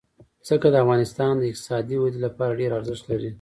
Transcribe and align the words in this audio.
ځمکه 0.47 0.67
د 0.71 0.75
افغانستان 0.83 1.31
د 1.37 1.43
اقتصادي 1.51 1.95
ودې 1.99 2.19
لپاره 2.25 2.57
ډېر 2.59 2.71
ارزښت 2.79 3.03
لري. 3.11 3.29